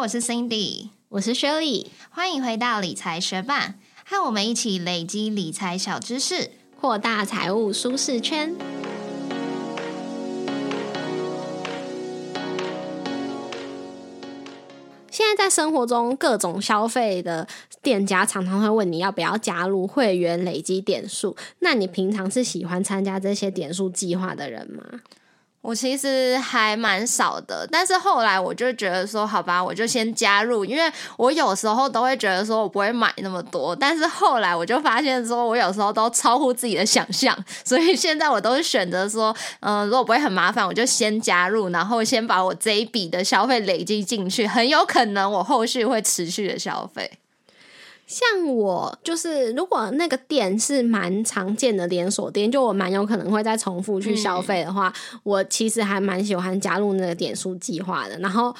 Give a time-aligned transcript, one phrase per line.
[0.00, 3.74] 我是 Cindy，我是 Shirley，欢迎回到理财学霸，
[4.06, 8.56] 和我们一起累积理财小知识，扩大财务舒适圈。
[15.10, 17.46] 现在在生活中，各种消费的
[17.82, 21.36] 店家常常会问你要不要加入会员累积点数。
[21.58, 24.82] 那你平常是喜欢参加这些点数计划的人吗？
[25.62, 47.18] 我其实还蛮少的，但是后来我就觉得说，好吧，我就先加入，因为我有时候都会觉得说我不会买那么多，但是后来我就发现说我有时候都超乎自己的想象， 所以现在我都是选择说，嗯，如果不会很麻烦，我就先加入，然后先把我这一笔的消费累积进去，很有可能我后续会持续的消费。
[48.10, 54.92] 像我就是，如果那个店是蛮常见的连锁店，就我蛮有可能会再重复去消费的话，
[55.22, 58.18] 我其实还蛮喜欢加入那个点数计划的。
[58.18, 58.52] 然后。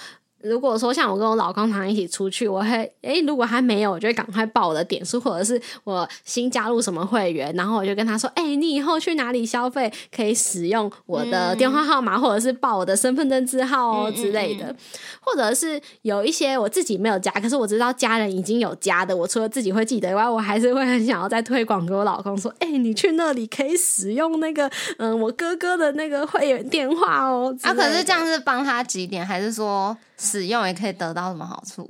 [0.43, 14.74] 如果说像我跟我老公常一起出去，我会诶，如果还没有，我就会赶快报我的点数，或者是我新加入什么会员，然后我就跟他说，哎，你以后去哪里消费可以使用我的电话号码，或者是报我的身份证字号哦之类的，
[15.21, 27.55] 或者是有一些我自己没有加，可是我知道家人已经有加的，我除了自己会记得以外，我还是会很想要再推广给我老公说，哎，你去那里可以使用那个嗯我哥哥的那个会员电话哦。
[27.63, 29.96] 啊，可是这样是帮他几点，还是说？
[30.31, 31.89] 使用也可以得到什么好处？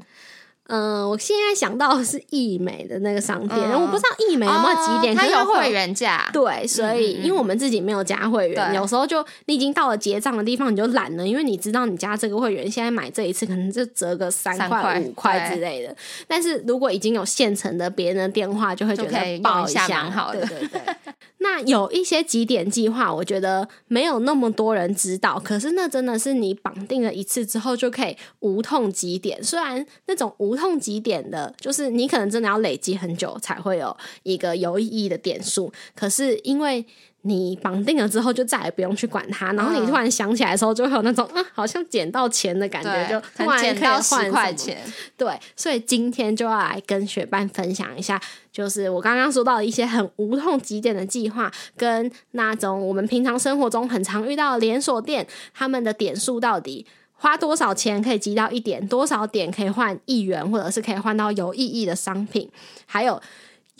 [0.72, 6.30] 嗯，我现在想到的是易美的那个商店，我不知道易美有没有几点，它有会员价。
[6.32, 15.96] 对，所以因为我们自己没有加会员，有时候就你已经到了结账的地方，你就懒了，因为你知道你加这个会员，现在买这一次可能就折个三块五块之类的。
[16.28, 20.46] 但是如果已经有现成的别人的电话，就会觉得报一下蛮好的。
[20.46, 20.80] 对对对。
[21.42, 29.42] 那有一些几点计划，我觉得没有那么多人知道，可是那真的是你绑定了一次之后就可以无痛几点。
[29.42, 36.86] 虽然那种无痛几点的，就是你可能真的要累积很久才会有一个有意义的点数，可是因为。
[37.22, 39.52] 你绑定了之后，就再也不用去管它。
[39.52, 44.78] 然后你突然想起来的时候，就会有那种啊，好像捡到钱的感觉，就突然可以换块钱。
[45.16, 48.18] 对，所以今天就要来跟学伴分享一下，
[48.50, 62.50] 就是我刚刚说到的一些很无痛极点的计划，跟那种我们平常生活中很常遇到的连锁店，他们的点数到底花多少钱可以积到一点，多少点可以换一元，或者是可以换到有意义的商品，
[62.86, 63.20] 还有。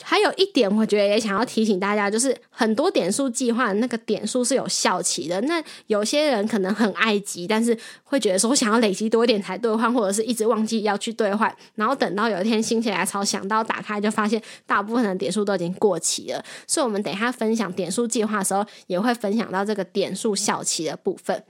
[0.02, 5.40] 还有一点，我觉得也想要提醒大家，就是很多点数计划那个点数是有效期的。
[5.42, 16.44] 那有些人可能很爱急，但是会觉得说想要累积多一点才兑换，或者是一直忘记要去兑换，然后等到有一天心血来潮想到打开，就发现大部分的点数都已经过期了。
[16.66, 21.44] 所以，我们等一下分享点数计划的时候，也会分享到这个点数效期的部分。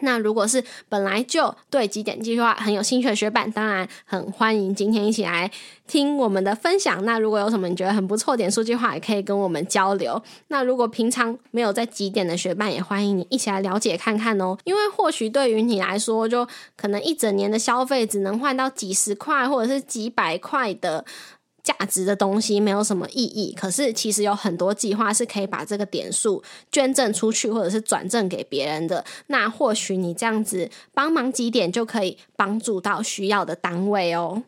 [0.00, 5.50] 那如果是本来就对几点计划很有兴趣的学伴，当然很欢迎今天一起来
[5.86, 7.04] 听我们的分享。
[7.04, 10.20] 那如果有什么你觉得很不错点数计划，也可以跟我们交流。
[10.48, 14.56] 那如果平常没有在几点的学伴，也欢迎你一起来了解看看哦。
[14.64, 21.04] 因为或许对于你来说，就可能一整年的消费只能换到几十块或者是几百块的。
[21.64, 29.02] 价值的东西没有什么意义，可是其实有很多计划是可以把这个点数捐赠出去，或者是转赠给别人的。
[29.28, 34.42] 那或许你这样子帮忙几点，就可以帮助到需要的单位哦。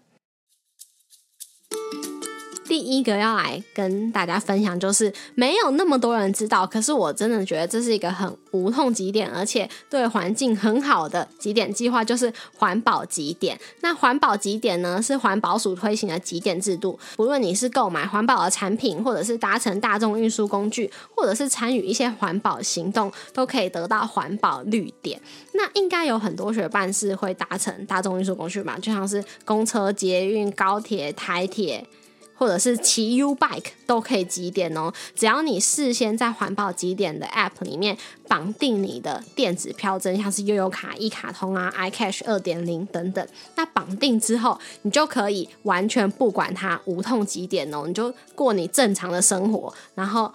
[2.69, 13.59] 第一个要来跟大家分享，就是没有那么多人知道，可是我真的觉得这是一个很无痛极点，而且对环境很好的极点计划，就是环保极点。
[13.81, 25.21] 那环保极点呢，是环保署推行的极点制度，不论你是购买环保的产品，或者是搭乘大众运输工具，或者是参与一些环保行动，都可以得到环保绿点。
[25.53, 31.87] 那应该有很多学伴是会搭乘大众运输工具吧，就像是公车、捷运、高铁、台铁。
[32.37, 37.97] 或者是骑 U bike 都可以几点哦，只要你事先在环保几点的 App 里面
[38.29, 50.33] 绑定你的电子票证，像是悠游卡、一卡通啊、iCash 二点零等等，那绑定之后，你就可以完全不管它无痛几点哦，你就过你正常的生活，然后。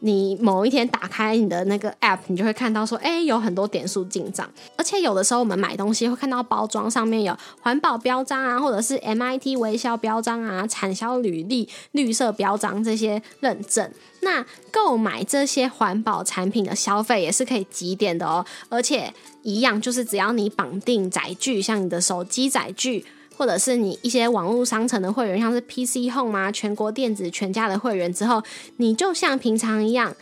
[0.00, 4.48] 你某一天打开你的那个 app，你就会看到说，哎，有很多点数进账。
[4.76, 13.90] 而且有的时候我们买东西会看到包装上面有环保标章啊，或者是 MIT 微笑标章啊、产销履历绿色标章这些认证。
[14.20, 18.44] 那购买这些环保产品的消费也是可以积点的哦。
[18.68, 19.12] 而且
[19.42, 23.04] 一样，就是只要你绑定载具，像你的手机载具。
[23.36, 28.42] 或者是你一些网络商城的会员，像是 PC Home 啊、全国电子、全家的会员之后，
[28.78, 30.14] 你就像平常一样，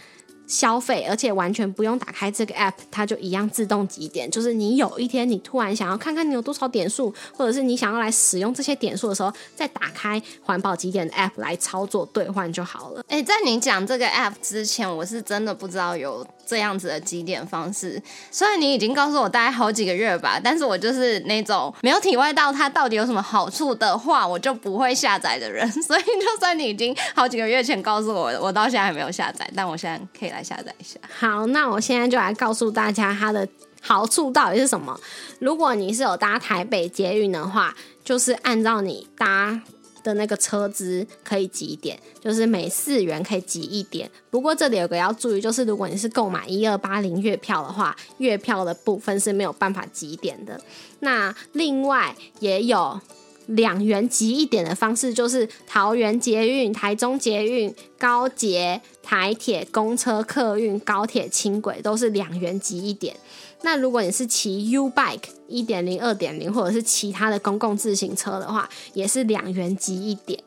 [0.46, 4.30] 消费，而且完全不用打开这个 app，它就一样自动积点。
[4.30, 13.02] 就是你有一天你突然想要看看你有多少点数，或者是你想要来使用这些点数的时候，再打开环保积点的 app 来操作兑换就好了。
[13.08, 18.00] 哎，在你讲这个 app 之前，我是真的不知道有这样子的几点方式。
[18.30, 25.70] 虽然你已经告诉我大概好几个月吧，但是我就是那种没有体会到它到底有什么好处的话，我就不会下载的人。
[25.82, 30.98] 所以就算你已经好几个月前告诉我，我到现在还没有下载，但我现在可以来下载一下。
[31.18, 33.46] 好，那我现在就来告诉大家它的
[33.80, 34.98] 好处到底是什么。
[35.38, 39.60] 如果你是有搭台北捷运的话，就是按照你搭
[40.04, 44.08] 的那个车资可以积点，就是每四元可以挤一点。
[44.30, 50.60] 不过这里有个要注意，就是如果你是购买一二八零月票的话，月票的部分是没有办法积点的。
[51.00, 53.00] 那另外也有。
[53.48, 63.14] 两元积一点的方式，就是桃园捷运、台中捷运、高捷、台铁、公车、客运、高铁、轻轨都是两元积一点。
[63.64, 70.38] 那如果你是骑 U Bike 一点零、二点零，或者是其他的公共自行车的话，也是两元积一点。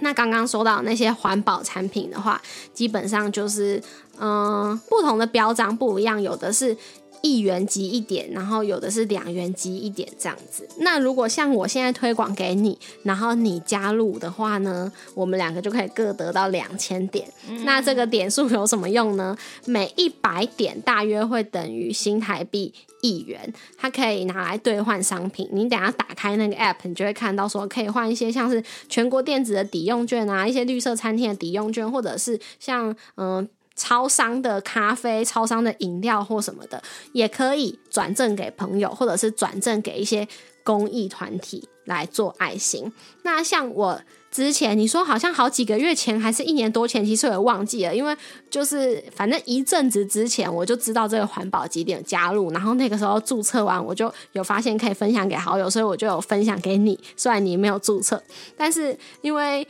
[0.00, 2.42] 那刚刚说到那些环保产品的话，
[2.74, 3.82] 基本上就是
[4.18, 6.76] 嗯，不同的标章不一样，有的是。
[7.22, 10.68] 一元积一点，然后有的是两元积一点这样子。
[10.78, 17.28] 那如果像我现在推广给你，然后你加入的话呢，我们两个就可以各得到两千点。
[17.64, 19.36] 那这个点数有什么用呢？
[19.64, 22.72] 每一百点大约会等于新台币
[23.02, 25.48] 一元，它可以拿来兑换商品。
[25.52, 33.48] 你等下打开那个 app，你就会看到说可以换一些像是全国电子的抵用券啊，一些绿色餐厅的抵用券，或者是像嗯。
[33.78, 36.82] 超商的咖啡、超商的饮料或什么的，
[37.12, 40.26] 也可以转赠给朋友，或者是转赠给一些
[40.64, 42.92] 公益团体来做爱心。
[43.22, 43.98] 那像我
[44.30, 48.14] 之前你说好像好几个月前，还是一年多前，其实我也忘记了，因为
[48.50, 56.98] 就是反正一阵子之前我就知道这个环保几点加入，然后那个时候注册完，我就有发现可以分享给好友，所以我就有分享给你。
[57.16, 58.22] 虽然你没有注册，
[58.56, 59.66] 但是因为。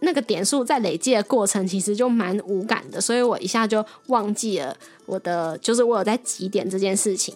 [0.00, 4.76] 那个点数在累积的过程其实就蛮无感的，所以我一下就忘记了
[5.06, 7.34] 我的，就是我有在几点这件事情。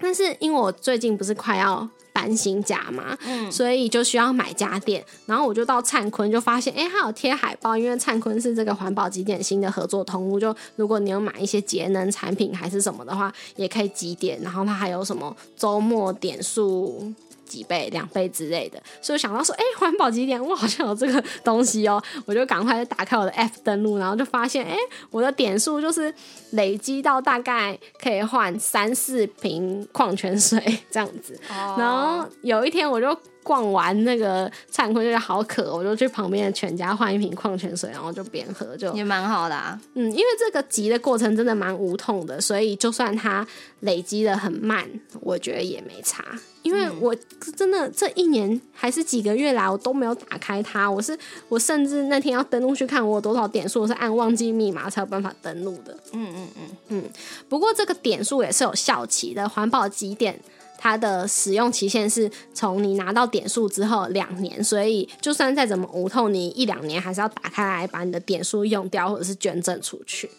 [0.00, 17.12] 但是因为我最近不是快要搬新家嘛，嗯，所以就需要买家电，然后我就到灿坤就发现，哎，它有贴海报，因为灿坤是这个环保几点新的合作通路，就如果你有买一些节能产品还是什么的话，也可以积点，然后它还有什么周末点数。
[17.50, 20.40] 几倍、两倍之类的，所以想到说，哎，环保几点？
[20.40, 24.76] 我好像有这个 东西哦，我就赶快打开我的 App 登录，然后就发现，哎，
[25.10, 26.14] 我的点数就是
[26.52, 30.62] 累积到大概可以换三四瓶矿泉水
[30.92, 31.36] 这样子。
[31.76, 33.18] 然后有一天我就。
[33.42, 39.80] 逛完那个灿坤，就好渴，我就去旁边的全家换一瓶矿泉水，然后就边喝，就也蛮好的啊。
[39.94, 43.46] 嗯，因为这个集的过程真的蛮无痛的，所以就算它
[43.80, 44.88] 累积的很慢，
[45.20, 46.24] 我觉得也没差。
[46.62, 47.16] 因为我
[47.56, 50.90] 真的这一年还是几个月来，我都没有打开它。
[50.90, 55.96] 我是我甚至那天要登录去看我有多少点数，我是按忘记密码才有办法登录的。
[56.12, 57.04] 嗯嗯嗯嗯。
[57.48, 60.38] 不过这个点数也是有效期的，环保几点。
[60.82, 70.30] 它的使用期限是从你拿到点数之后两年，所以就算再怎么无痛，你一两年还是要打开来把你的点数用掉，或者是捐赠出去。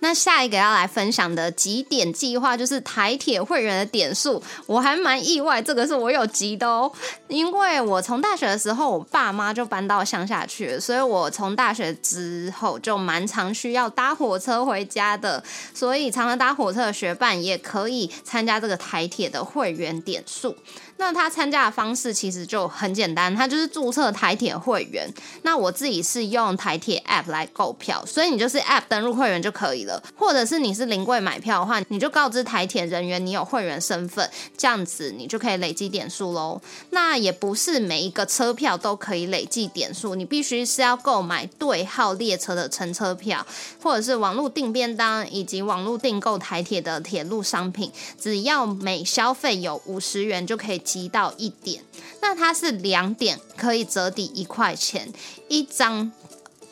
[0.00, 6.90] 那下一个要来分享的几点计划就是台铁会员的点数，我还蛮意外，这个是我有集的哦。
[7.28, 15.42] 因为我从大学的时候，我爸妈就搬到乡下去，所以我从大学之后就蛮常需要搭火车回家的，
[15.74, 20.56] 所以常常搭火车的学伴也可以参加这个台铁的会员点数。
[21.00, 25.10] 那他参加的方式其实就很简单，他就是注册台铁会员。
[25.42, 30.00] 那我自己是用台铁 App 来购票，所以你就是 App 登录会员就可以了。
[30.14, 34.28] 或者是你是临柜买票的话，你就告知台铁人员你有会员身份，
[34.58, 36.60] 这样子你就可以累积点数喽。
[36.90, 43.46] 那也不是每一个车票都可以累计点数，你必须是要购买对号列车的乘车票，
[43.82, 47.90] 或者是网络订便当以及网络订购台铁的铁路商品，
[48.20, 50.82] 只要每消费有五十元就可以。
[50.90, 51.84] 提到一点，
[52.20, 55.12] 那它是两点可以折抵一块钱
[55.48, 56.10] 一张。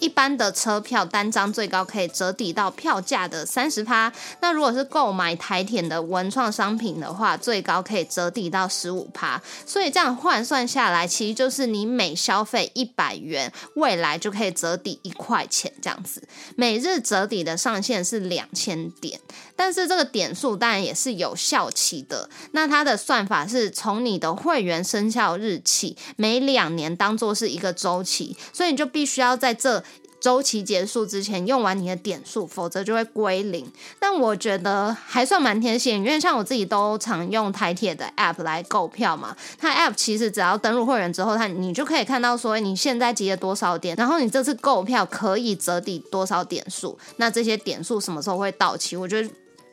[0.01, 9.41] 一般的车票单张最高可以折抵到票价的三十趴，那如果是购买台铁的文创商品的话，最高可以折抵到十五趴。
[9.67, 16.23] 所以这样换算下来，其实就是你每消费一百元，未来就可以折抵一块钱这样子。
[16.57, 19.21] 每日折抵的上限是两千点，
[19.57, 22.31] 但是这个点数当然也是有效期的。
[22.53, 29.83] 那它的算法是从你的会员生效日起，每两年当做是一个周期，所以你就必须要在这。
[30.21, 33.71] 周期结束之前用完你的点数，否则就会归零。
[33.99, 39.37] 但我觉得还算蛮贴心，因为像我自己都常用台铁的 App 来购票嘛。
[39.59, 48.97] 它 App 其实只要登录会员之后，它你就可以看到说你现在积了多少点，然后你这次购票可以折抵多少点数，那这些点数什么时候会到期？
[48.97, 49.31] 我觉得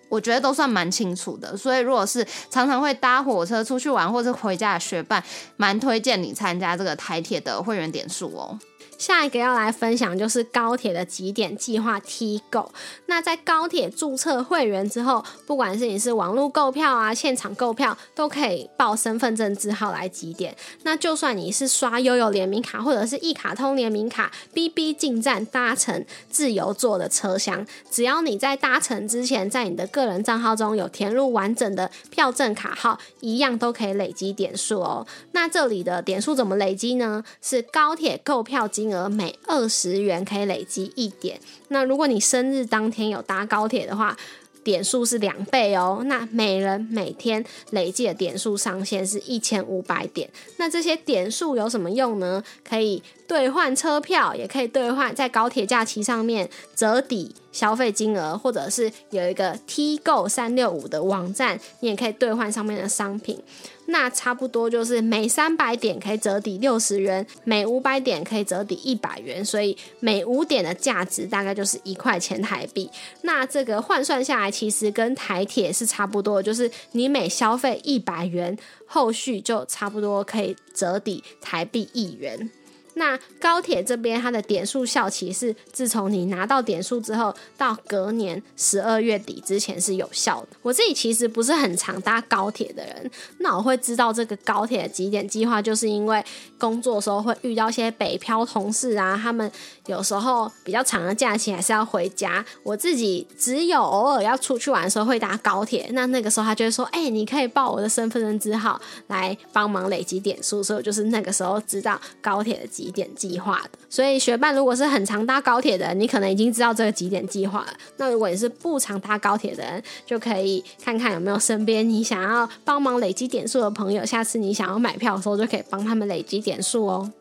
[0.10, 1.58] 我觉得都算蛮清楚的。
[1.58, 5.24] 所以如果是常常会搭火车出去玩或者回家的学伴，
[5.58, 8.60] 蛮推荐你参加这个台铁的会员点数哦。
[8.98, 12.72] 下一个要来分享就是高铁的几点计划 T 购。
[13.08, 20.56] 那在高铁注册会员之后，不管是你是网络购票啊、现场购票，都可以报身份证字号来几点。
[20.84, 35.06] 那就算你是刷悠悠联名卡或者是一卡通联名卡，BB 进站搭乘自由座的车厢，只要你在搭乘之前，在你的个人账号中有填入完整的票证卡号，一样都可以累积点数哦。
[35.34, 37.24] 那这里的点数怎么累积呢？
[37.42, 38.85] 是高铁购票金。
[38.86, 41.40] 金额每二十元可以累积一点。
[41.70, 44.16] 那如果你生日当天有搭高铁的话，
[44.64, 46.04] 点数是两倍哦。
[46.06, 50.30] 那每人每天累计的点数上限是一千五百点。
[50.58, 52.44] 那这些点数有什么用呢？
[52.64, 63.42] 可以兑换车票，也可以兑换在高铁假期上面折抵消费金额，或者是有一个 T 购三六五的网站，你也可以兑换上面的商品。
[63.88, 72.90] 那差不多就是每三百点可以折抵六十元，每五百点可以折抵一百元，所以每五点的价值大概就是一块钱台币。
[73.22, 82.50] 那这个换算下来，其实跟台铁是差不多，就是你每消费一百元，后续就差不多可以折抵台币一元。
[82.96, 90.48] 那高铁这边它的点数效期是自从你拿到点数之后，到隔年十二月底之前是有效的。
[90.62, 96.24] 我自己其实不是很常搭高铁的人，那我会知道这个高铁的几点计划，就是因为
[96.58, 99.52] 工作的时候会遇到一些北漂同事啊，他们
[99.88, 102.44] 有时候比较长的假期还是要回家。
[102.64, 112.85] 我自己只有偶尔要出去玩的时候会搭高铁，那那个时候他就会说：“哎，你可以报我的身份证字号来帮忙累积点数。”所以我就是那个时候知道高铁的几。
[112.86, 117.74] 几点计划的，所以学伴如果是很常搭高铁的人，你可能已经知道这个几点计划了。
[117.98, 127.12] 那如果你是不常搭高铁的人，就可以看看有没有身边你想要帮忙累积点数的朋友，下次你想要买票的时候就可以帮他们累积点数哦。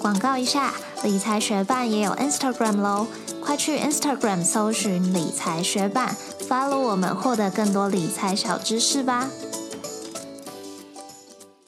[0.00, 0.74] 广告一下，
[1.04, 3.06] 理财学伴也有 Instagram 喽，
[3.40, 6.16] 快去 Instagram 搜寻理财学伴
[6.48, 9.30] ，follow 我们，获得更多理财小知识吧。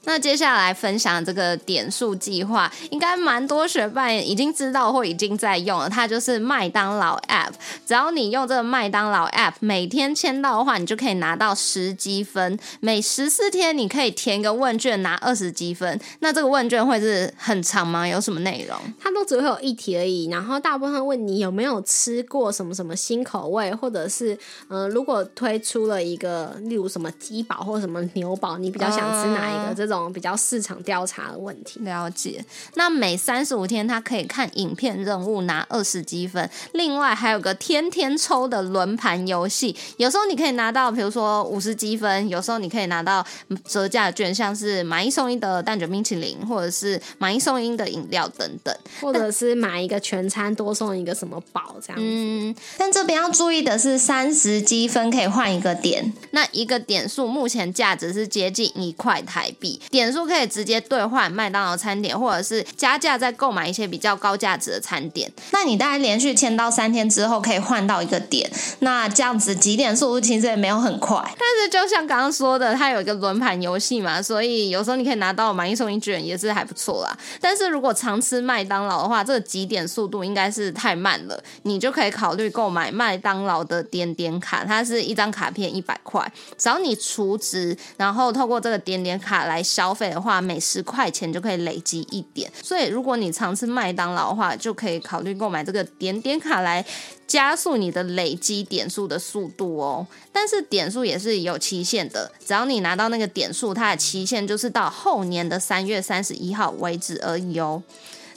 [0.05, 5.90] 那接下来分享这个点数计划，应该蛮多学伴已经知道或已经在用了。
[5.90, 7.50] 它就是麦当劳 App，
[7.85, 12.59] 只要你用这个麦当劳 App，每天签到的话，你就可以拿到十积分。
[12.81, 16.00] 每十四天你可以填个问卷拿二十积分。
[16.21, 18.09] 那这个问卷会是很长吗？
[18.09, 18.78] 有什么内容？
[18.99, 24.38] 它都只会有一题而已，然后大部分问你有没有吃过什么什么新口味，或者是
[24.69, 29.75] 嗯，如果推出了一个例如什么鸡堡或什么牛堡，你比较想吃哪一个？
[29.75, 29.98] 这种。
[30.12, 32.45] 比较市场调查的问题，了解。
[32.75, 36.50] 那每三十五天，他可以看影片任务拿二十积分。
[36.73, 43.25] 另外还有个天天抽的轮盘游戏，有时候你可以拿到，比如说五十积分；有时候你可以拿到
[43.67, 52.05] 折价券，像是买一送一的蛋卷冰淇淋，或者是买一送一的饮料等等，或者是买一个全餐多送一个什么宝这样子。
[52.05, 59.77] 嗯，但这边要注意的是，三十积分可以换一个点，那一个点数目前价值是接近一块台币。
[59.90, 65.30] 点数可以直接兑换麦当劳餐点，或者是加价再购买一些比较高价值的餐点。
[65.52, 68.50] 那你大概连续签到三天之后，可以换到一个点。
[68.80, 77.16] 那这样子几点速度其实也没有很快，但是就像刚刚说的，它有一个轮盘游戏嘛，所以有时候你可以拿到买一送一券也是还不错啦。
[77.40, 90.08] 但是如果常吃麦当劳的话，这个几点速度应该是太慢了，你就可以考虑购买麦当劳的点点卡，它是一张卡片一百块，只要你储值，然后透过这个点点卡来消费。
[90.08, 96.84] 的话，每十块钱就可以累积一点，所以如果你常吃麦当劳的话，就可以考虑购买这个点点卡来
[97.26, 100.06] 加速你的累积点数的速度哦。
[100.32, 107.82] 但是点数也是有期限的，只要你拿到那个点数，它的期限就是到后年的三月三十一号为止而已哦。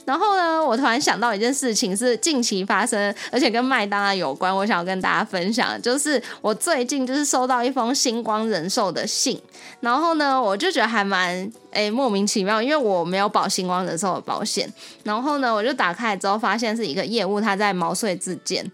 [0.04, 9.40] 然后呢，我突然想到一件事情，是近期发生，而且跟麦当劳有关，我想要跟大家分享，就是我最近就是收到一封星光人寿的信，
[9.80, 14.68] 然后呢，我就觉得还蛮诶莫名其妙，因为我没有保星光人寿的保险，
[15.04, 18.68] 然后呢，我就打开之后发现是一个业务他在毛遂自荐，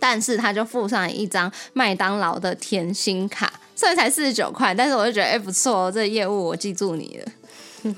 [0.00, 7.94] 但是他就附上一张麦当劳的甜心卡，虽然才四十九块，但是我就觉得哎不错哦，这个业务我记住你了。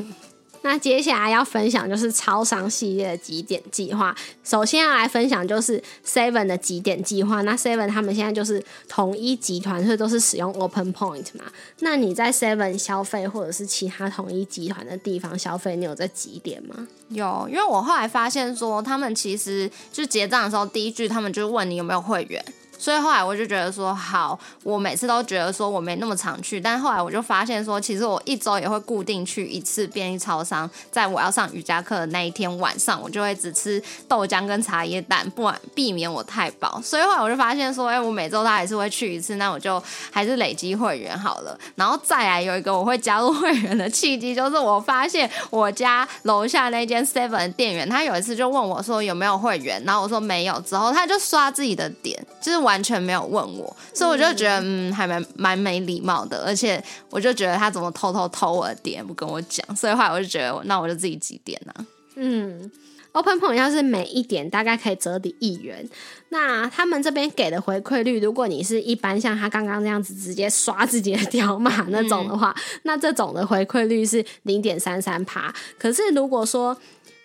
[0.67, 4.15] 那接下来要分享就是超商系列的几点计划。
[4.45, 7.43] 首先要来分享就是 Seven 的几点计划。
[7.43, 11.45] 那 Seven 他们现在就是统一集团，所以都是使用 Open Point 嘛。
[11.81, 16.87] 那你在 Seven 消费或者是其他统一集团的地方消费，你有在几点吗？
[17.09, 22.45] 有，因为我后来发现说，他们其实就结账的时候，第一句他们就问你有没有会员。
[22.79, 36.79] 所以后来我就觉得说好，我每次都觉得说我没那么常去，但后来我就发现说，其实我一周也会固定去一次便利超商，在我要上瑜伽课的那一天晚上，我就会只吃豆浆跟茶叶蛋，不然避免我太饱。
[36.85, 41.59] 所以后来我就发现说，哎，我每周他还是会去一次，那我就还是累积会员好了。
[41.77, 52.67] 然后再来有一个我会加入会员的契机，就是我发现我家楼下那间 Seven 店员，他有一次就问我说有没有会员，然后我说没有，之后他就刷自己的点，就是。
[52.67, 61.87] 完全没有问我，所以我就觉得嗯，还蛮蛮没礼貌的，而且我就觉得他怎么偷偷偷我的点不跟我讲，所以后来我就觉得那我就自己几点呢？
[62.17, 62.71] 嗯
[63.13, 65.89] ，Open Point 要是每一点大概可以折抵一元，
[66.31, 75.55] 那他们这边给的回馈率，如果你是一般像他刚刚这样子直接刷自己的条码那种的话，那这种的回馈率是零点三三趴。
[75.79, 76.77] 可是如果说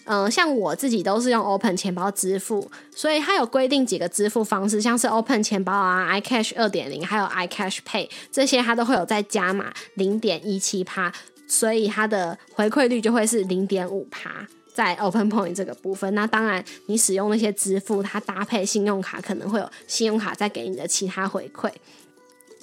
[0.05, 11.11] 嗯，像我自己都是用 Open 钱包支付，所以它有规定几个支付方式，像是 Open 钱包啊、iCash 二点零，还有 iCash Pay 这些，它都会有在加码零点一七趴，
[11.47, 16.13] 所以它的回馈率就会是零点五趴在 Open Point 这个部分。
[16.15, 21.69] 那当然，你使用那些支付，它搭配信用卡可能会有信用卡再给你的其他回馈。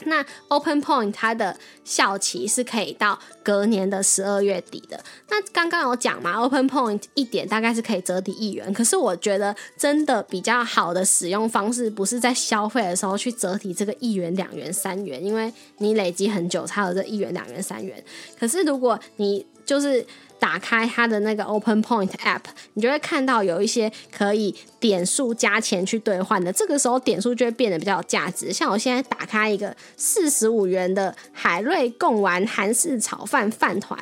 [0.04, 5.02] 那 Open Point 它的效期是可以到隔年的十二月底的。
[5.28, 8.72] 那刚刚有讲嘛，Open Point 一点大概是可以折抵一元。
[8.72, 18.02] 可是我觉得真的比较好的使用方式，不是在消费的时候去折抵这个一元、两元、三元，因为你累积很久才有这一元、两元、三元。
[18.38, 20.04] 可是如果你就是
[20.38, 22.42] 打开它的那个 Open Point App，
[22.74, 26.52] 你就会看到有一些可以点数加钱去兑换的。
[26.52, 28.52] 这个时候点数就会变得比较有价值。
[28.52, 33.98] 像我现在打开一个四十五元的海瑞贡丸韩式炒饭饭团，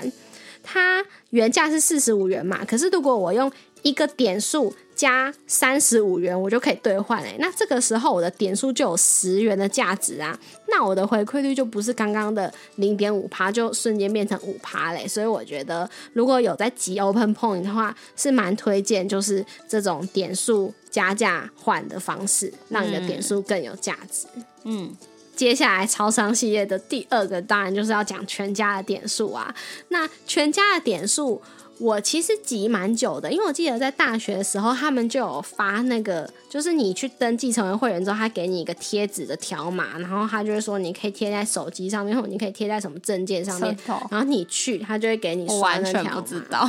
[0.63, 3.51] 它原价是四十五元嘛，可是如果我用
[3.83, 4.75] 一个点数。
[4.97, 7.37] 加三十五元，我就可以兑换诶。
[7.39, 10.37] 那这个时候我的点数就有十元的价值啊。
[10.69, 15.07] 那我的回馈率就不是刚刚的零点五趴，就瞬间变成五趴嘞。
[15.07, 24.27] 所以我觉得，如果有在集 Open Point 的话，是蛮推荐，就是这种点数加价换的方式，让你的点数更有价值。
[24.65, 24.97] 嗯，
[25.37, 29.55] 接下来超商系列的第二个，当然就是要讲全家的点数啊。
[29.89, 31.43] 那全家的点数。
[31.79, 43.77] 我其实集蛮久的，因为我记得在大学的时候，他们就有发那个，就是你去登记成为会员之后，他给你一个贴纸的条码，然后他就会说你可以贴在手机上面，或你可以贴在什么证件上面，
[44.11, 46.19] 然后你去，他就会给你刷那条。
[46.19, 46.61] 不知道。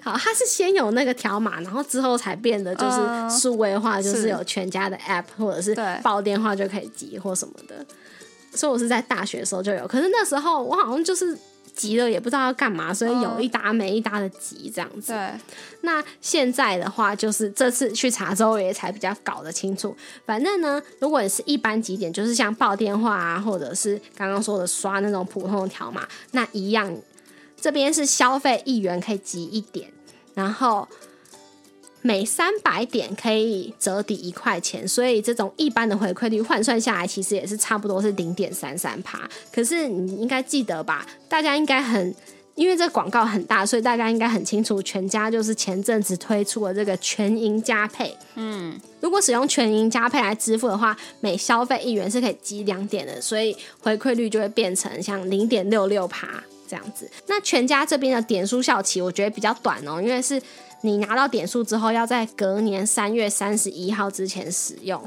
[0.00, 2.98] 好，他是先有那个条码，然后之后才变得就是
[3.38, 7.84] 数位化，就是有全家的 App 或者是报电话就可以集或什么的。
[8.54, 11.36] 所以我是在大学的时候就有，可是那时候我好像就是。
[11.74, 15.12] 急了也不知道要干嘛，所以有一搭没一搭的急这样子。
[15.12, 15.30] 对，
[15.80, 19.96] 那现在的话，就是这次去查之后也才比较搞得清楚。
[20.24, 26.94] 反正呢，如果你是一般几点，就是像报电话啊，或者是刚刚说的刷那种普通的条码，那一样，
[27.60, 29.90] 这边是消费一元可以集一点，
[30.34, 30.88] 然后。
[32.04, 39.20] 每三百点可以折抵一块钱，所以这种一般的回馈率换算下来，其实也是差不多是零点三三趴。
[39.52, 41.06] 可是你应该记得吧？
[41.28, 42.12] 大家应该很，
[42.56, 48.12] 因为这广告很大，所以大家应该很清楚，全家就是前阵子推出了这个全银加配。
[48.34, 56.26] 嗯，如果使用全银加配来支付的话，每消费一元是可以积两点的，所以回馈率就会变成像零点六六趴
[56.68, 57.08] 这样子。
[57.28, 60.42] 那全家这边的点数效期，我觉得比较短哦，因为是。
[60.82, 65.02] 你拿到点数之后，要在隔年三月三十一号之前使用，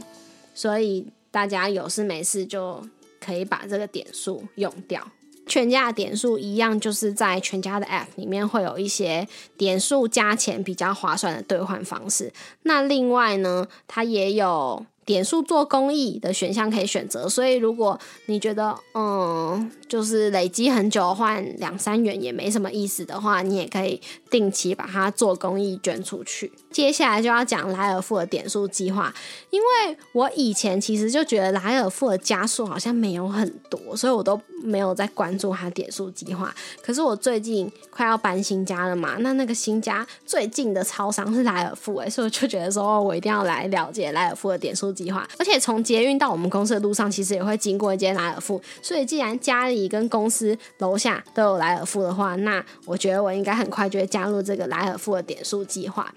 [0.53, 2.81] 所以大家有事没事就
[3.19, 5.05] 可以把这个点数用掉。
[5.47, 12.33] 全家的点数一样，就是在全家的 App 里面会有一些点数加钱比较划算的兑换方式。
[12.63, 14.85] 那另外呢，它也有。
[15.05, 26.51] 点数做公益的选项可以选择，所以如果你觉得嗯，就是累积很久换两三元也没什么意思的话，你也可以定期把它做公益捐出去。
[26.71, 29.13] 接下来就要讲莱尔富的点数计划，
[29.49, 36.53] 因为我以前其实就觉得莱尔富的加速好像没有很多，所以我都没有在关注它点数计划。
[36.81, 44.85] 可是我最近快要搬新家了嘛，那那个新家最近的超商是莱尔富，哎，所以我就觉得说我一定要来了解莱尔富的点数。
[44.95, 45.27] 计划。
[45.37, 56.13] 而且从捷运到我们公司的路上，其实也会经过一间莱尔富，所以既然家里你跟公司楼下都有莱尔富的话，那我觉得我应该很快就会加入这个莱尔富的点数计划。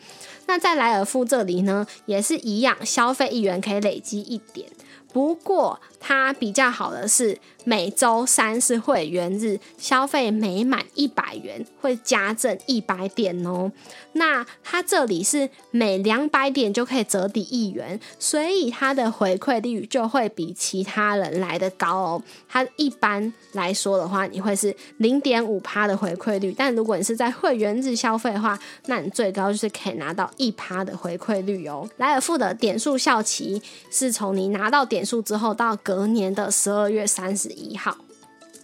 [0.47, 4.69] 那在莱尔富这里呢，也是一样，消费一元可以累积一点。
[5.13, 13.71] 不过它比较好的是，每周三是会员日，消费每满一百元会加赠一百点哦。
[14.13, 22.23] 那它这里是每两百点就可以折抵一元，所以它的回馈率就会比其他人来的高哦。
[22.49, 31.89] 它一般来说的话，你会是零点五趴的回馈率，但如果你是在会员日消费的话，那你最高就是可以拿到一趴的回馈率哦。
[31.99, 37.97] 莱尔富的点数效期是从你拿到点数之后到隔年的十二月三十一号。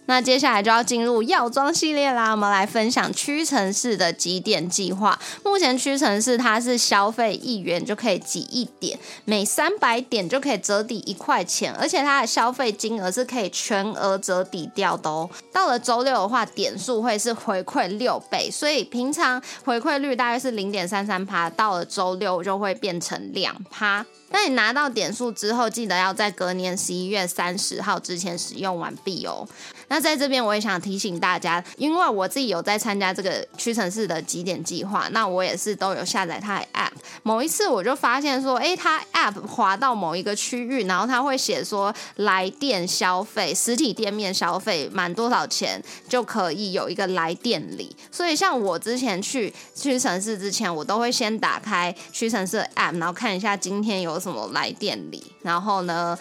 [0.07, 5.19] 那接下来就要进入药妆系列啦，我们来分享屈臣氏的积点计划。
[5.43, 15.29] 目前屈臣氏它是消费一元就可以积一点，每三百点就可以折抵一块钱，而且它的消费金额是可以全额折抵掉的哦。
[15.51, 24.05] 到了周六的话，点数会是回馈六倍，所以平常回馈率大约是零点三三趴，到了周六就会变成两趴。
[24.29, 29.47] 那你拿到点数之后，记得要在隔年十一月三十号之前使用完毕哦。
[29.87, 36.91] 那在这边我也想提醒大家，因为我自己有在参加这个屈臣氏的几点计划，那我也是都有下载它的 App。
[37.23, 47.95] 某一次我就发现说，诶，它 App 滑到某一个区域，然后它会写说来电消费，实体店面消费满多少钱就可以有一个来电礼。
[48.11, 56.17] 所以像我之前去屈臣氏之前，我都会先打开屈臣氏的 App，然后看一下今天有什么来电礼，然后呢。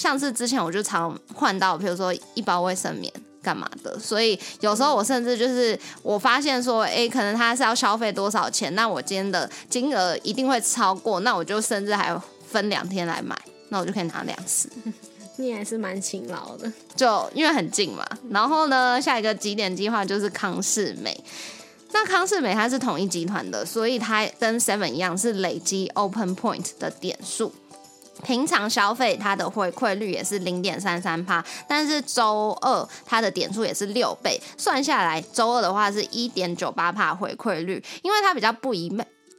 [0.00, 14.70] 像是之前我就常换到，比如说一包卫生棉干嘛的，所以有时候我甚至就是我发现说，哎，可能他是要消费多少钱，那我今天的金额一定会超过，那我就甚至还分两天来买，那我就可以拿两次。
[15.36, 18.02] 你还是蛮勤劳的，就因为很近嘛。
[18.30, 21.22] 然后呢，下一个几点计划就是康世美，
[21.92, 27.52] 那康世美它是统一集团的，所以它跟 Seven 一样是累积 Open Point 的点数。
[28.20, 38.86] 平常消费它的回馈率也是零点三三帕，但是周二它的点数也是六倍，算下来周二的话是一点九八帕回馈率，因为它比较不一，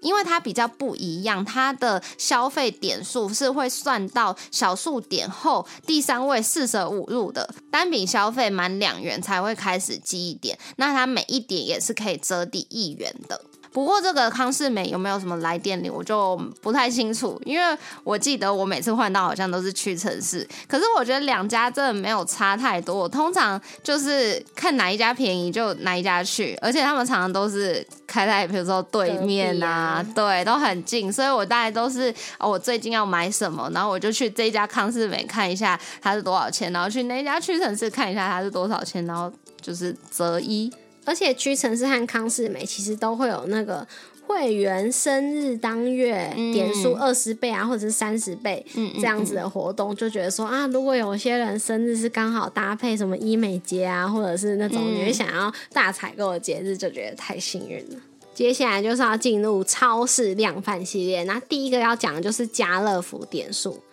[0.01, 13.41] 因为它比较不一样，它的消费点数是会算到小数点后第三位四舍五入的，单笔消费满两元才会开始积一点，那它每一点也是可以折抵一元的。
[13.73, 22.93] 不过这个康世美有没有什么来电礼，我就不太清楚，因为我记得我每次换到好像都是屈臣氏，可是我觉得两家真的没有差太多。
[22.93, 39.31] 我通常就是看哪一家便宜就哪一家去，而且他们常常都是开在比如说对面啊，对，都很近，所以我大概都是哦，我最近要买什么，然后我就去这家康世美看一下它是多少钱，然后去那家屈臣氏看一下它是多少钱，然后
[39.61, 40.69] 就是择一。
[41.05, 43.87] 而且屈臣氏和康士美其实都会有那个
[44.27, 57.99] 会员生日当月点数二十倍啊，或者是三十倍这样子的活动，就觉得说啊，如果有些人生日是刚好搭配什么医美节啊，或者是那种你会想要大采购的节日，就觉得太幸运了。
[58.33, 63.83] 接下来就是要进入超市量贩系列，那第一个要讲的就是家乐福点数。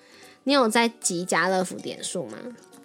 [0.45, 2.39] 你有在集家乐福点数吗？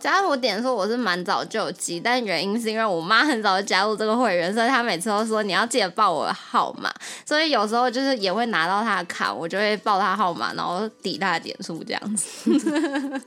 [0.03, 6.93] 家乐福点数我是蛮早就积，但原因是因为我妈很早就加入这个会员，所以她每次都说你要记得报我的号码，
[7.25, 13.21] 所以有时候就是也会拿到她的卡，我就会报她号码，然后抵她的点数这样子。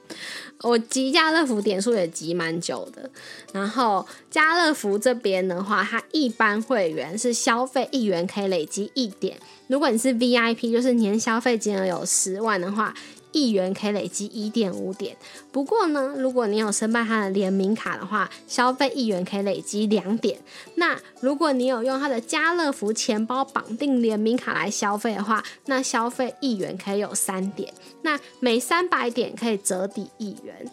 [0.61, 3.11] 我集家乐福点数也集蛮久的，
[3.55, 12.93] 然后家乐福这边的话，它一般会员是消费一元可以累积一点，如果你是 VIP，就是年消费金额有十万的话。
[13.37, 15.15] 一元可以累积一点五点，
[15.53, 20.39] 不过呢，如果你有申办他的联名卡的话，消费一元可以累积两点。
[20.77, 27.71] 那如果你有用他的家乐福钱包绑定联名卡来消费的话，那消费一元可以有三点。
[28.01, 30.71] 那每三百点可以折抵一元。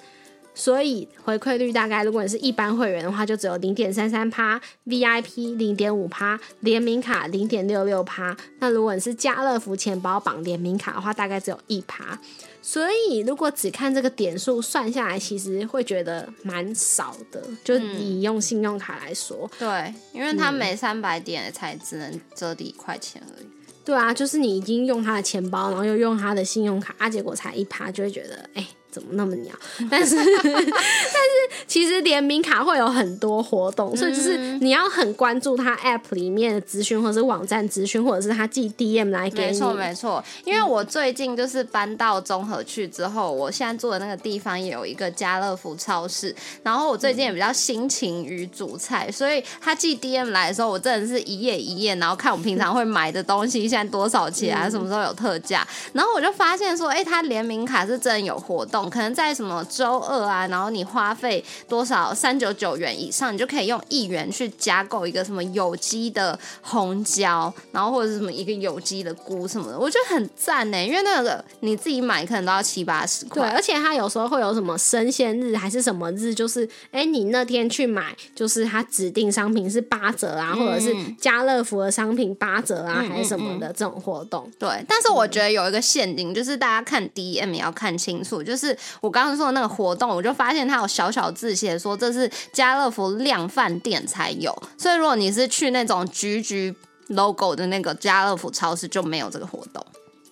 [0.56, 8.38] 所以回馈率大概，如果你是一般会员的话，就只有零点三三趴；VIP 零点五趴；联名卡零点六六趴。
[8.60, 12.20] 那如果你是家乐福钱包绑联名卡的话，大概只有一趴。
[12.66, 17.44] 所以如果只看这个点数算下来，其实会觉得蛮少的。
[17.62, 23.48] 就以用信用卡来说，对，因为它每三百点才只能折抵一块钱而已。
[23.84, 28.66] 对啊，就是你已经用他的钱包，然后又用他的信用卡，啊，结果才一趴，就会觉得哎。
[28.94, 29.52] 怎么那么鸟？
[29.90, 39.52] 但是但是其实联名卡会有很多活动，所以就是你要很关注它 App 里面的资讯，或者是网站资讯，或者是他寄 DM 来给你。
[39.52, 40.24] 没错，没错。
[40.46, 46.36] 因为我最近就是搬到综合去之后，我现在住的那个地方也有一个家乐福超市。
[46.62, 55.68] 然后我最近也比较心情于煮菜，所以他寄 DM 来的时候，我真的是一页一页，然后看我们平常会买的东西现在多少钱啊，什么时候有特价。
[55.94, 70.84] 然后我就发现说，哎，他联名卡是真的有活动，可能在什么周二啊，然后你花费多少三九九元以上，你就可以用一元去加购一个什么有机的红椒，然后或者是什么一个有机的菇什么的，我觉得很赞呢。
[70.86, 84.50] 因为那个你自己买可能都要七八十块，对，而且它有时候会有什么生鲜日还是什么日，就是哎，你那天去买，就是它指定商品是八折啊，或者是家乐福的商品八折啊，还是什么的这种活动。
[84.60, 96.74] 对，但是我觉得有一个陷阱，就是大家看 DM 也要看清楚，就是我刚刚说的那个活动，我就发现它有小小字写说这是家乐福量饭店才有，所以如果你是去那种橘橘
[97.08, 99.86] logo 的那个家乐福超市，就没有这个活动。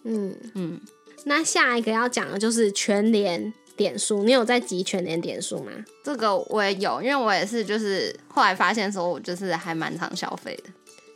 [0.04, 0.80] 嗯嗯，
[1.26, 5.72] 那下一个要讲的就是全联点数，你有在集全联点数吗？
[6.04, 10.70] 这个我也有，因为我也是，就是后来发现说，我就是还蛮常消费的。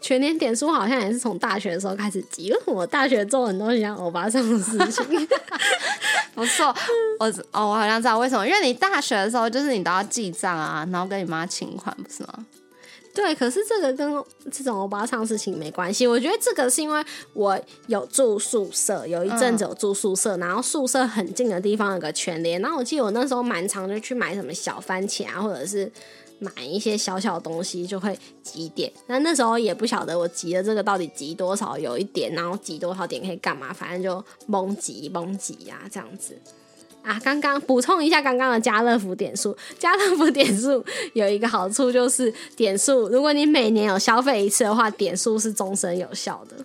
[0.06, 5.28] 全年点数好像也是从大学的时候开始记，因为我大学做很多像欧巴桑的事情。
[6.36, 6.68] 不错，
[7.18, 12.46] 我哦，我好像知道为什么，因为你大学的时候就是你都要记账啊，然后跟你妈请款，不是吗？
[13.16, 16.06] 对，可是这个跟这种欧巴桑事情没关系。
[16.06, 25.92] 我觉得这个是因为我有住宿舍，有一阵子有住宿舍，然后宿舍很近的地方有个全联，然后我记得我那时候蛮常就去买什么小番茄啊，或者是。
[26.40, 36.38] 买一些小小东西就会积点，那那时候也不晓得我集的这个到底集多少，有一点，然后集多少点可以干嘛，反正就蒙集蒙集呀这样子。
[37.04, 46.56] 啊，刚刚补充一下刚刚的家乐福点数，家乐福点数有一个好处就是点数，如果你每年有消费一次的话，点数是终身有效的。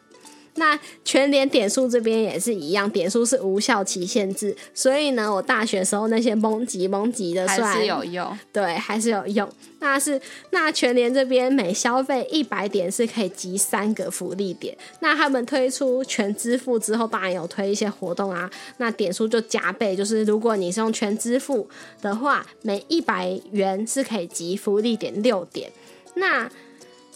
[0.56, 9.48] 那全联点数这边也是一样，点数是无效期限制，所以呢，我大学时候那些蒙级蒙级的算是有用，对，还是有用。
[9.82, 14.76] 那是那全联这边每消费一百点是可以集三个福利点。
[15.00, 19.96] 那他们推出全支付之后，当然有推一些活动啊，那点数就加倍。
[19.96, 21.66] 就是如果你是用全支付
[22.02, 25.72] 的话，每一百元是可以集福利点六点。
[26.14, 26.46] 那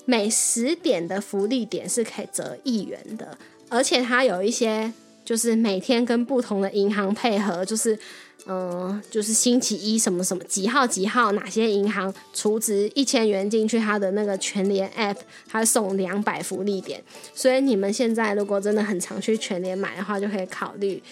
[0.05, 3.37] 每十点的福利点是可以折一元的，
[3.69, 4.93] 而且它有一些
[5.25, 7.99] 就是每天跟不同的银行配合，就是
[8.47, 15.17] 嗯，就是星期一什么什么几号几号哪些银行储值一千元进去，它的那个全联 App
[15.49, 17.03] 它送两百福利点，
[17.35, 21.03] 所以你们现在如果真的很常去全联买的话，就可以考虑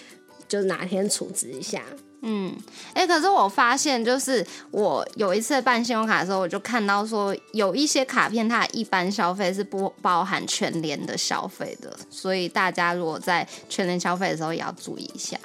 [0.47, 1.83] 就哪天储值一下。
[2.25, 2.55] 嗯，
[2.95, 15.37] 哎，可是我发现，就是我有一次办信用卡的时候，我就看到说，有一些卡片它一般消费是不包含全联的消费的，所以大家如果在全联消费的时候也要注意一下。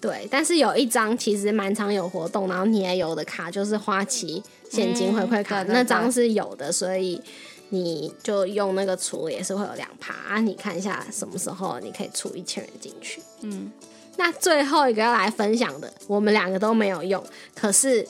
[0.00, 7.22] 对，但是有一张其实蛮常有活动，然后你也有的卡就是花旗现金回馈卡，那张是有的，所以
[7.68, 13.22] 你就用那个储也是会有两趴，你看一下什么时候你可以储一千元进去。
[13.42, 13.70] 嗯。
[14.16, 17.22] 那最后一个要来分享的，我们两个都没有用，
[17.54, 18.06] 可是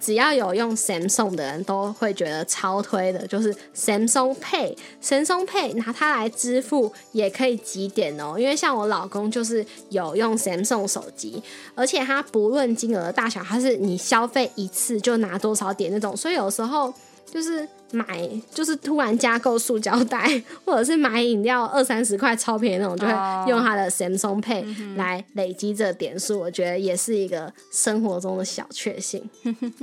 [0.00, 4.76] 只要有用 Samsung 的人都会觉得超推的，就是 Samsung Pay。
[5.00, 11.42] Samsung Pay 拿它来支付也可以积点哦，因为像我老公就是有用 Samsung 手机，
[11.76, 16.92] 而且它不论金额的大小，它是你消费一次就拿多少点那种，所以有时候
[17.32, 17.66] 就是。
[17.94, 26.40] 买就是突然加购塑胶袋，或者是买饮料二三十块超便宜那种，就会用它的 Samsung Pay 来累积这点数。
[26.40, 29.28] 我觉得也是一个生活中的小确幸。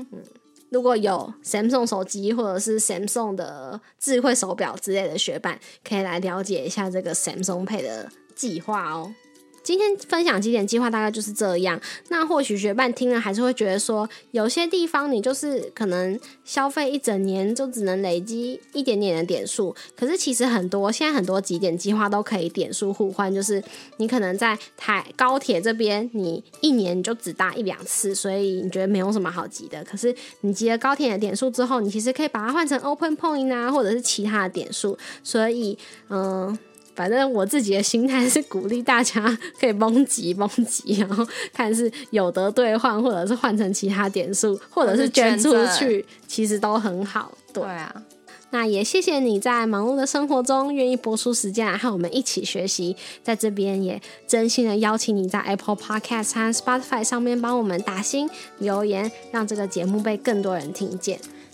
[0.71, 9.13] 如果有 Samsung 手机或者是 Samsung 的智慧手表之类的学伴，可以来了解一下这个 Samsung Pay 的计划哦。
[9.63, 11.79] 今天分享几点计划大概就是这样。
[12.09, 19.75] 那或许学伴听了还是会觉得说，有些地方你就是可能消费一整年就只能累积一点点的点数。
[19.95, 23.63] 可是其实很多现在很多几点计划都可以点数互换，就是
[23.97, 29.83] 你可能在台高铁这边，你一年就只搭一两次，所以你觉得没有什么好急的。
[29.83, 34.97] 可是你集了高铁的点数之后，你其实可以把它换成 Open Point 啊，或者是其他的点数。
[35.23, 35.77] 所以，
[36.09, 36.57] 嗯。
[36.99, 39.21] 反正我自己的心态是鼓励大家
[39.57, 47.31] 可以蒙集蒙集，然后看是有得兑换，或者是换成其他点数，或者是捐出去，其实都很好。
[47.53, 48.03] 对啊，
[48.49, 61.17] 那也谢谢你在忙碌的生活中愿意播出时间来和我们一起学习，在这边也真心的邀请你在 Apple Podcast 和 Spotify 上面帮我们打星留言，让这个节目被更多人听见。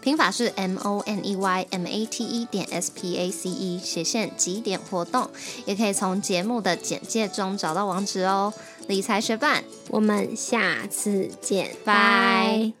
[0.00, 3.50] 拼法是 M O N E Y M A T E 点 S P A C
[3.50, 5.28] E 斜线几点活动，
[5.66, 8.52] 也可以从节目的简介中找到网址哦。
[8.86, 12.72] 理财学伴，我们下次见，拜。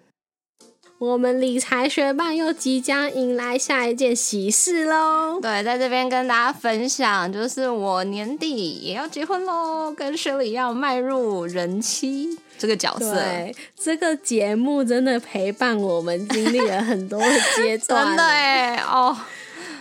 [0.98, 5.38] 我们理财学伴又即将迎来下一件喜事喽！
[5.40, 12.38] 对，在这边跟大家分享，就是我年底也要结婚喽，跟雪莉要迈入人妻。
[12.58, 19.16] 这个角色，对这个节目真的陪伴我们经历了很多的阶段， 真的哎哦，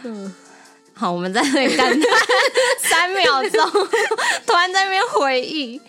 [0.03, 0.33] 嗯，
[0.93, 2.09] 好，我们在那里感叹
[2.79, 3.69] 三秒钟，
[4.45, 5.81] 突然在那边回忆，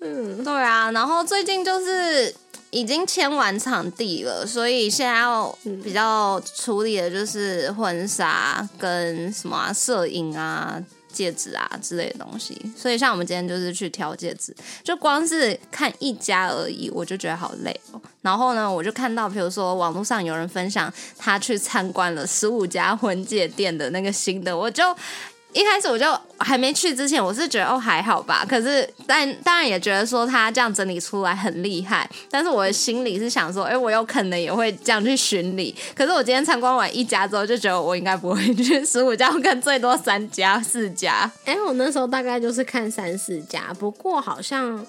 [0.00, 2.34] 嗯，对啊，然后最近就是
[2.70, 10.82] 已经签完场地了，所以现在要比较处理的就是婚纱跟什么摄影啊。
[11.16, 18.00] 戒指啊之类的东西，所以像我们今天就是去挑戒指，就光是看一家而已，我就觉得好累哦。
[18.20, 24.84] 然后呢，我就看到，比如说网络上有人分享他去参观了十五家婚戒店的那个新的，我就。
[25.56, 26.06] 一开始我就
[26.38, 35.74] 还没去之前，我是觉得哦还好吧，可是但当然也觉得说他这样整理出来很厉害，但是我的心里是想说，哎，我有可能也会这样去巡礼。
[35.94, 41.30] 可是我今天参观完一家之后，就觉得我应该不会去 十五家，看最多三家四家。
[41.46, 44.84] 哎，我那时候大概就是看三四家，不过好像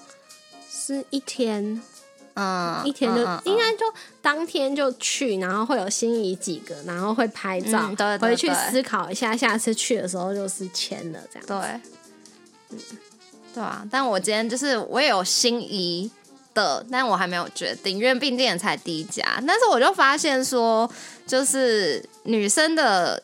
[0.70, 1.80] 是一天。
[2.38, 3.84] 嗯，一天就应该就
[4.22, 11.46] 当天就去，然后会有心仪几个，然后会拍照，对回去思考一下，下次去的时候就是签了这样。
[11.46, 11.80] 对，
[12.70, 12.78] 嗯，
[13.54, 13.84] 对啊。
[13.90, 16.08] 但我今天就是我也有心仪
[16.54, 19.24] 的，但我还没有决定，因为毕竟才第一家。
[19.46, 20.88] 但是我就发现说，
[21.26, 23.20] 就是女生的。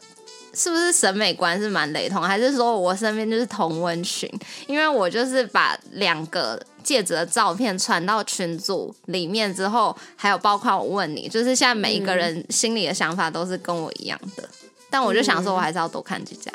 [0.56, 4.30] 是不是审美观是蛮雷同，还是说我身边就是同温群？
[4.68, 14.48] 因为我就是把两个戒指的照片传到群组里面之后，还有包括我问你，就是现在每一个人心里的想法都是跟我一样的。
[14.90, 16.52] 但我就想说，我还是要多看几家。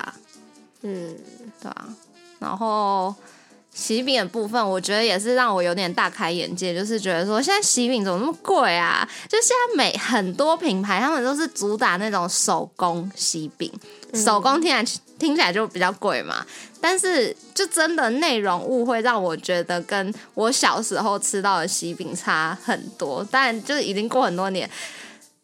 [0.84, 1.14] 嗯，
[1.62, 1.90] 对啊。
[2.40, 3.14] 然后
[3.74, 9.06] 喜饼的部分，我觉得也是让我有点大开眼界，就是觉得说现在喜饼怎么那么贵啊？
[9.28, 13.70] 就现在每很多品牌，他们都是主打那种手工喜饼。
[14.14, 16.46] 手工听起来听起来就比较贵嘛，
[16.80, 24.70] 但是就真的内容物会让我觉得跟我小时候吃到的喜饼差很多，但就是已经过很多年，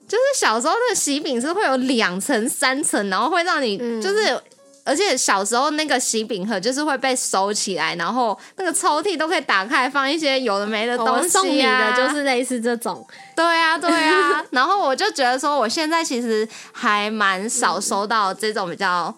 [0.07, 4.39] 就是小时候的喜饼是会有两层三层，然后会让你就是。
[4.85, 11.27] 而且小时候那个喜饼盒就是会被收起来，然后那个抽屉都可以打开放一些有的没的东西啊。
[11.27, 13.05] 送你的就是类似这种。
[13.35, 14.45] 对啊，对啊。
[14.51, 19.13] 然后我就觉得说，我现在其实还蛮少收到这种比较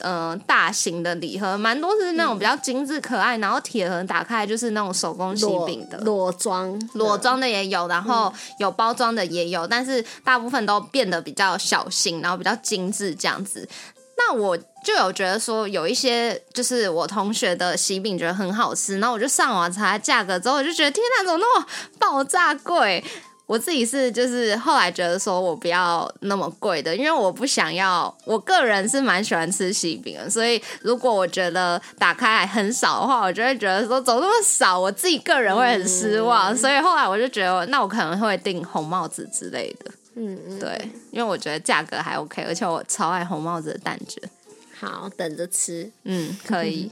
[0.00, 13.68] 嗯大型的礼盒，蛮多是那种比较精致可爱，然后铁盒打开就是那种手工喜饼的裸装，裸装的也有，然后有包装的也有，但是大部分都变得比较小型，然后比较精致这样子。
[14.16, 21.66] 那我就有觉得说，有一些就是我同学的喜饼觉得很好吃，然后我就上网查价格之后，我就觉得天哪，怎么那么
[21.98, 23.02] 爆炸贵？
[23.44, 28.16] 我自己是就是后来觉得说我不要那么贵的，因为我不想要。
[28.24, 36.56] 我个人是蛮喜欢吃喜饼的，所以如果我觉得打开还很少的话，我就会觉得说走那么少，我自己个人会很失望。
[36.56, 39.90] 所以后来我就觉得，那我可能会订红帽子之类的。
[40.14, 44.22] 嗯嗯，对，因为我觉得价格还 OK，而且我超爱红帽子的蛋卷。
[44.78, 45.90] 好，等着吃。
[46.04, 46.90] 嗯，可以。